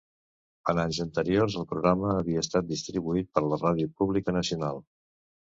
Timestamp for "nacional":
4.39-4.83